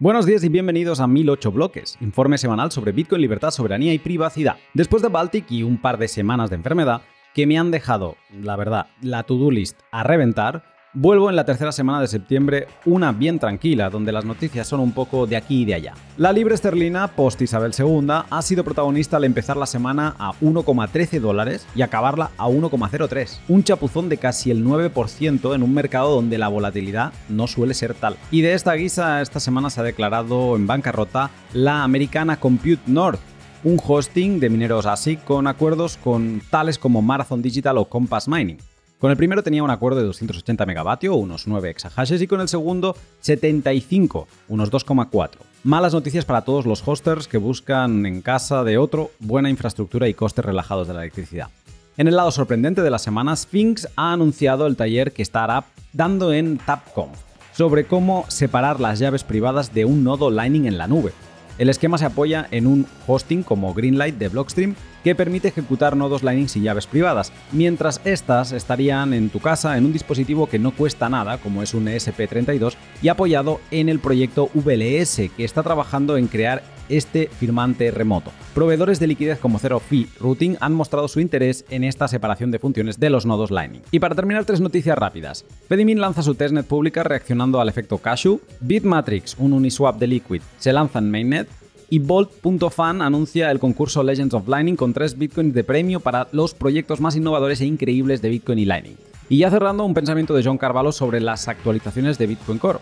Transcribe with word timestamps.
Buenos 0.00 0.26
días 0.26 0.44
y 0.44 0.48
bienvenidos 0.48 1.00
a 1.00 1.08
1008 1.08 1.50
Bloques, 1.50 1.98
informe 2.00 2.38
semanal 2.38 2.70
sobre 2.70 2.92
Bitcoin, 2.92 3.20
libertad, 3.20 3.50
soberanía 3.50 3.92
y 3.92 3.98
privacidad. 3.98 4.54
Después 4.72 5.02
de 5.02 5.08
Baltic 5.08 5.50
y 5.50 5.64
un 5.64 5.76
par 5.76 5.98
de 5.98 6.06
semanas 6.06 6.50
de 6.50 6.54
enfermedad 6.54 7.02
que 7.34 7.48
me 7.48 7.58
han 7.58 7.72
dejado, 7.72 8.14
la 8.30 8.54
verdad, 8.54 8.86
la 9.00 9.24
to-do 9.24 9.50
list 9.50 9.80
a 9.90 10.04
reventar, 10.04 10.62
Vuelvo 10.94 11.28
en 11.28 11.36
la 11.36 11.44
tercera 11.44 11.70
semana 11.70 12.00
de 12.00 12.06
septiembre, 12.06 12.66
una 12.86 13.12
bien 13.12 13.38
tranquila, 13.38 13.90
donde 13.90 14.10
las 14.10 14.24
noticias 14.24 14.66
son 14.66 14.80
un 14.80 14.92
poco 14.92 15.26
de 15.26 15.36
aquí 15.36 15.60
y 15.60 15.64
de 15.66 15.74
allá. 15.74 15.92
La 16.16 16.32
libre 16.32 16.54
esterlina, 16.54 17.08
post 17.08 17.42
Isabel 17.42 17.74
II, 17.78 18.06
ha 18.30 18.42
sido 18.42 18.64
protagonista 18.64 19.18
al 19.18 19.24
empezar 19.24 19.58
la 19.58 19.66
semana 19.66 20.16
a 20.18 20.32
1,13 20.40 21.20
dólares 21.20 21.66
y 21.74 21.82
acabarla 21.82 22.30
a 22.38 22.48
1,03. 22.48 23.38
Un 23.48 23.64
chapuzón 23.64 24.08
de 24.08 24.16
casi 24.16 24.50
el 24.50 24.64
9% 24.64 25.54
en 25.54 25.62
un 25.62 25.74
mercado 25.74 26.14
donde 26.14 26.38
la 26.38 26.48
volatilidad 26.48 27.12
no 27.28 27.46
suele 27.48 27.74
ser 27.74 27.92
tal. 27.92 28.16
Y 28.30 28.40
de 28.40 28.54
esta 28.54 28.72
guisa, 28.72 29.20
esta 29.20 29.40
semana 29.40 29.68
se 29.68 29.82
ha 29.82 29.84
declarado 29.84 30.56
en 30.56 30.66
bancarrota 30.66 31.30
la 31.52 31.84
americana 31.84 32.40
Compute 32.40 32.80
North, 32.86 33.20
un 33.62 33.78
hosting 33.86 34.40
de 34.40 34.48
mineros 34.48 34.86
ASIC 34.86 35.22
con 35.24 35.48
acuerdos 35.48 35.98
con 35.98 36.40
tales 36.48 36.78
como 36.78 37.02
Marathon 37.02 37.42
Digital 37.42 37.76
o 37.76 37.84
Compass 37.84 38.26
Mining. 38.26 38.56
Con 38.98 39.12
el 39.12 39.16
primero 39.16 39.44
tenía 39.44 39.62
un 39.62 39.70
acuerdo 39.70 40.00
de 40.00 40.06
280 40.06 40.66
megavatios, 40.66 41.14
unos 41.14 41.46
9 41.46 41.70
exahashes, 41.70 42.20
y 42.20 42.26
con 42.26 42.40
el 42.40 42.48
segundo 42.48 42.96
75, 43.20 44.26
unos 44.48 44.72
2,4. 44.72 45.30
Malas 45.62 45.94
noticias 45.94 46.24
para 46.24 46.42
todos 46.42 46.66
los 46.66 46.82
hosters 46.86 47.28
que 47.28 47.38
buscan 47.38 48.06
en 48.06 48.22
casa 48.22 48.64
de 48.64 48.76
otro 48.76 49.12
buena 49.20 49.50
infraestructura 49.50 50.08
y 50.08 50.14
costes 50.14 50.44
relajados 50.44 50.88
de 50.88 50.94
la 50.94 51.02
electricidad. 51.02 51.48
En 51.96 52.08
el 52.08 52.16
lado 52.16 52.32
sorprendente 52.32 52.82
de 52.82 52.90
la 52.90 52.98
semana, 52.98 53.36
Sphinx 53.36 53.88
ha 53.94 54.12
anunciado 54.12 54.66
el 54.66 54.74
taller 54.74 55.12
que 55.12 55.22
estará 55.22 55.66
dando 55.92 56.32
en 56.32 56.58
TapConf 56.58 57.16
sobre 57.52 57.84
cómo 57.84 58.24
separar 58.26 58.80
las 58.80 58.98
llaves 58.98 59.22
privadas 59.22 59.72
de 59.74 59.84
un 59.84 60.02
nodo 60.02 60.28
Lightning 60.30 60.66
en 60.66 60.76
la 60.76 60.88
nube. 60.88 61.12
El 61.58 61.68
esquema 61.68 61.98
se 61.98 62.04
apoya 62.04 62.48
en 62.50 62.66
un 62.66 62.86
hosting 63.06 63.44
como 63.44 63.74
Greenlight 63.74 64.16
de 64.16 64.28
Blockstream 64.28 64.74
que 65.08 65.14
permite 65.14 65.48
ejecutar 65.48 65.96
nodos 65.96 66.22
Lightning 66.22 66.50
sin 66.50 66.64
llaves 66.64 66.86
privadas, 66.86 67.32
mientras 67.50 67.98
estas 68.04 68.52
estarían 68.52 69.14
en 69.14 69.30
tu 69.30 69.40
casa 69.40 69.78
en 69.78 69.86
un 69.86 69.92
dispositivo 69.94 70.50
que 70.50 70.58
no 70.58 70.72
cuesta 70.72 71.08
nada, 71.08 71.38
como 71.38 71.62
es 71.62 71.72
un 71.72 71.86
ESP32, 71.86 72.74
y 73.00 73.08
apoyado 73.08 73.58
en 73.70 73.88
el 73.88 74.00
proyecto 74.00 74.50
VLS, 74.52 75.30
que 75.34 75.44
está 75.44 75.62
trabajando 75.62 76.18
en 76.18 76.26
crear 76.26 76.62
este 76.90 77.28
firmante 77.28 77.90
remoto. 77.90 78.32
Proveedores 78.54 79.00
de 79.00 79.06
liquidez 79.06 79.38
como 79.38 79.58
Zero 79.58 79.80
Fee 79.80 80.08
Routing 80.20 80.56
han 80.60 80.74
mostrado 80.74 81.08
su 81.08 81.20
interés 81.20 81.64
en 81.70 81.84
esta 81.84 82.06
separación 82.06 82.50
de 82.50 82.58
funciones 82.58 83.00
de 83.00 83.08
los 83.08 83.24
nodos 83.24 83.50
Lightning. 83.50 83.82
Y 83.90 84.00
para 84.00 84.14
terminar, 84.14 84.44
tres 84.44 84.60
noticias 84.60 84.98
rápidas. 84.98 85.46
Fedimin 85.68 86.00
lanza 86.00 86.22
su 86.22 86.34
testnet 86.34 86.66
pública 86.66 87.02
reaccionando 87.02 87.62
al 87.62 87.68
efecto 87.70 87.96
Cashew, 87.96 88.40
Bitmatrix, 88.60 89.36
un 89.38 89.54
Uniswap 89.54 89.98
de 89.98 90.06
Liquid, 90.06 90.42
se 90.58 90.72
lanza 90.72 90.98
en 90.98 91.10
Mainnet, 91.10 91.48
y 91.90 91.98
Bolt.fan 91.98 93.02
anuncia 93.02 93.50
el 93.50 93.58
concurso 93.58 94.02
Legends 94.02 94.34
of 94.34 94.48
Lightning 94.48 94.76
con 94.76 94.92
3 94.92 95.16
bitcoins 95.16 95.54
de 95.54 95.64
premio 95.64 96.00
para 96.00 96.28
los 96.32 96.54
proyectos 96.54 97.00
más 97.00 97.16
innovadores 97.16 97.60
e 97.60 97.66
increíbles 97.66 98.20
de 98.20 98.28
Bitcoin 98.28 98.58
y 98.58 98.64
Lightning. 98.64 98.96
Y 99.28 99.38
ya 99.38 99.50
cerrando, 99.50 99.84
un 99.84 99.94
pensamiento 99.94 100.34
de 100.34 100.42
John 100.42 100.58
Carvalho 100.58 100.92
sobre 100.92 101.20
las 101.20 101.48
actualizaciones 101.48 102.18
de 102.18 102.26
Bitcoin 102.26 102.58
Core. 102.58 102.78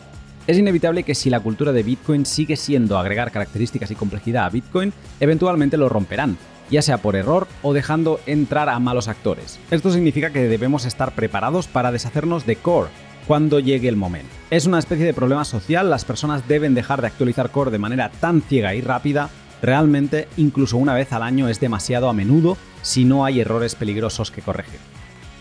Es 0.47 0.59
inevitable 0.59 1.03
que 1.03 1.15
si 1.15 1.29
la 1.29 1.41
cultura 1.41 1.73
de 1.73 1.83
Bitcoin 1.83 2.25
sigue 2.25 2.57
siendo 2.57 2.99
agregar 2.99 3.33
características 3.33 3.91
y 3.91 3.97
complejidad 3.97 4.45
a 4.45 4.51
Bitcoin, 4.51 4.93
eventualmente 5.19 5.77
lo 5.77 5.89
romperán, 5.89 6.39
ya 6.71 6.83
sea 6.83 6.99
por 6.99 7.17
error 7.17 7.49
o 7.63 7.73
dejando 7.73 8.21
entrar 8.27 8.69
a 8.69 8.79
malos 8.79 9.09
actores. 9.09 9.59
Esto 9.73 9.91
significa 9.91 10.31
que 10.31 10.47
debemos 10.47 10.85
estar 10.85 11.15
preparados 11.17 11.67
para 11.67 11.91
deshacernos 11.91 12.47
de 12.47 12.57
Core, 12.57 12.91
cuando 13.27 13.61
llegue 13.61 13.89
el 13.89 13.97
momento. 13.97 14.29
Es 14.51 14.67
una 14.67 14.79
especie 14.79 15.05
de 15.05 15.15
problema 15.15 15.45
social, 15.45 15.91
las 15.91 16.05
personas 16.05 16.47
deben 16.47 16.75
dejar 16.75 17.01
de 17.01 17.09
actualizar 17.09 17.51
core 17.51 17.71
de 17.71 17.79
manera 17.79 18.11
tan 18.11 18.43
ciega 18.43 18.75
y 18.75 18.81
rápida, 18.81 19.31
realmente 19.63 20.29
incluso 20.37 20.77
una 20.77 20.95
vez 20.95 21.13
al 21.13 21.23
año 21.23 21.49
es 21.49 21.61
demasiado 21.61 22.09
a 22.09 22.13
menudo 22.13 22.57
si 22.83 23.05
no 23.05 23.25
hay 23.25 23.41
errores 23.41 23.75
peligrosos 23.75 24.31
que 24.31 24.43
corregir. 24.43 24.81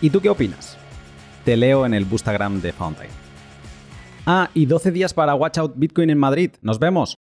¿Y 0.00 0.10
tú 0.10 0.20
qué 0.20 0.28
opinas? 0.28 0.76
Te 1.44 1.56
leo 1.56 1.86
en 1.86 1.94
el 1.94 2.04
Boostagram 2.04 2.60
de 2.60 2.72
Fountain. 2.72 3.10
Ah, 4.26 4.50
y 4.54 4.66
12 4.66 4.90
días 4.90 5.14
para 5.14 5.36
Watch 5.36 5.58
Out 5.58 5.74
Bitcoin 5.76 6.10
en 6.10 6.18
Madrid. 6.18 6.50
Nos 6.60 6.80
vemos. 6.80 7.16